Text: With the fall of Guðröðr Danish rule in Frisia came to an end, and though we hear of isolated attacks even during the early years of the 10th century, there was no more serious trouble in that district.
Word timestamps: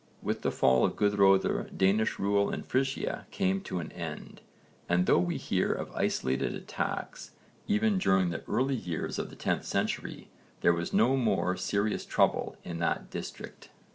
With 0.23 0.41
the 0.41 0.51
fall 0.51 0.83
of 0.83 0.95
Guðröðr 0.95 1.77
Danish 1.77 2.17
rule 2.17 2.49
in 2.51 2.63
Frisia 2.63 3.27
came 3.29 3.61
to 3.61 3.77
an 3.77 3.91
end, 3.91 4.41
and 4.89 5.05
though 5.05 5.19
we 5.19 5.37
hear 5.37 5.71
of 5.71 5.91
isolated 5.91 6.55
attacks 6.55 7.33
even 7.67 7.99
during 7.99 8.31
the 8.31 8.43
early 8.47 8.73
years 8.73 9.19
of 9.19 9.29
the 9.29 9.35
10th 9.35 9.65
century, 9.65 10.27
there 10.61 10.73
was 10.73 10.91
no 10.91 11.15
more 11.15 11.55
serious 11.55 12.03
trouble 12.03 12.55
in 12.63 12.79
that 12.79 13.11
district. 13.11 13.69